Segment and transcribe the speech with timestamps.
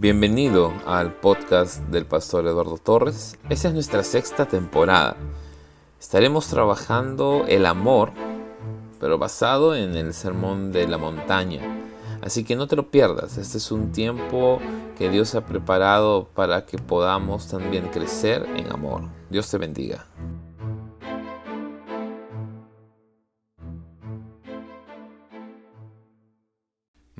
[0.00, 3.36] Bienvenido al podcast del pastor Eduardo Torres.
[3.50, 5.14] Esta es nuestra sexta temporada.
[6.00, 8.12] Estaremos trabajando el amor,
[8.98, 11.60] pero basado en el sermón de la montaña.
[12.22, 13.36] Así que no te lo pierdas.
[13.36, 14.58] Este es un tiempo
[14.96, 19.02] que Dios ha preparado para que podamos también crecer en amor.
[19.28, 20.06] Dios te bendiga.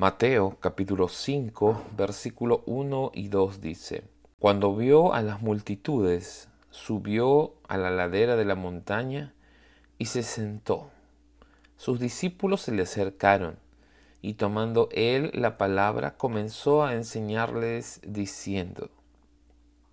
[0.01, 4.05] Mateo capítulo 5 versículo 1 y 2 dice,
[4.39, 9.35] Cuando vio a las multitudes, subió a la ladera de la montaña
[9.99, 10.89] y se sentó.
[11.77, 13.59] Sus discípulos se le acercaron
[14.23, 18.89] y tomando él la palabra comenzó a enseñarles diciendo,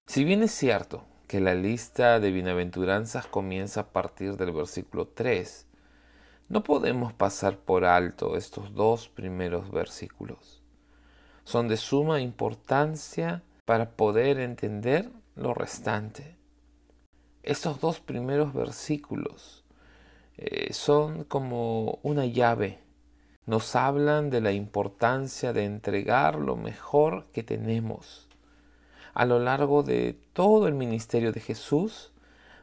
[0.05, 5.66] Si bien es cierto que la lista de bienaventuranzas comienza a partir del versículo 3,
[6.49, 10.61] no podemos pasar por alto estos dos primeros versículos.
[11.43, 16.37] Son de suma importancia para poder entender lo restante.
[17.43, 19.65] Estos dos primeros versículos
[20.37, 22.79] eh, son como una llave.
[23.45, 28.27] Nos hablan de la importancia de entregar lo mejor que tenemos.
[29.13, 32.11] A lo largo de todo el ministerio de Jesús,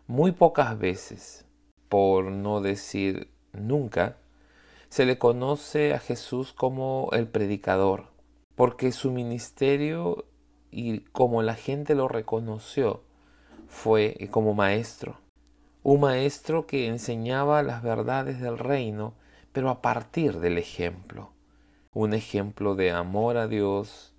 [0.07, 1.45] muy pocas veces,
[1.89, 4.17] por no decir nunca,
[4.89, 8.09] se le conoce a Jesús como el predicador,
[8.55, 10.27] porque su ministerio
[10.71, 13.03] y como la gente lo reconoció
[13.69, 15.19] fue como maestro,
[15.83, 19.15] un maestro que enseñaba las verdades del reino,
[19.53, 21.33] pero a partir del ejemplo,
[21.93, 24.15] un ejemplo de amor a Dios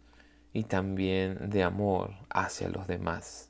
[0.54, 3.50] y también de amor hacia los demás.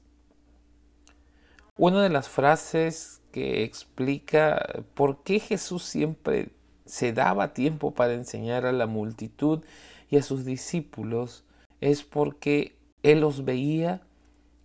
[1.77, 6.53] Una de las frases que explica por qué Jesús siempre
[6.85, 9.61] se daba tiempo para enseñar a la multitud
[10.09, 11.43] y a sus discípulos
[11.81, 14.07] es porque Él los veía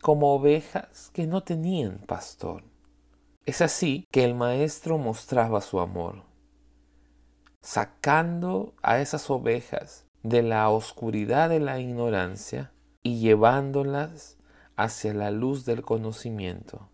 [0.01, 2.63] como ovejas que no tenían pastor.
[3.45, 6.23] Es así que el Maestro mostraba su amor,
[7.61, 12.73] sacando a esas ovejas de la oscuridad de la ignorancia
[13.03, 14.39] y llevándolas
[14.77, 16.90] hacia la luz del conocimiento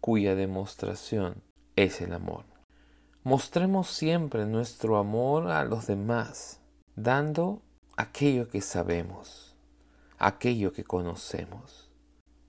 [0.00, 1.42] cuya demostración
[1.76, 2.44] es el amor.
[3.24, 6.60] Mostremos siempre nuestro amor a los demás,
[6.96, 7.62] dando
[7.96, 9.56] aquello que sabemos,
[10.18, 11.90] aquello que conocemos.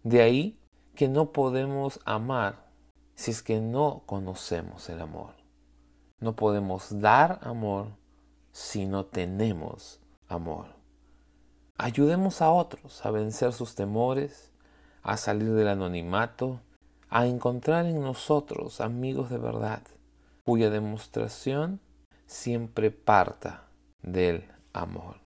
[0.04, 0.60] De ahí
[0.96, 2.70] que no podemos amar
[3.16, 5.34] si es que no conocemos el amor.
[6.20, 7.88] No podemos dar amor
[8.52, 10.68] si no tenemos amor.
[11.78, 14.52] Ayudemos a otros a vencer sus temores,
[15.02, 16.62] a salir del anonimato
[17.10, 19.82] a encontrar en nosotros amigos de verdad,
[20.44, 21.80] cuya demostración
[22.26, 23.68] siempre parta
[24.02, 25.18] del amor.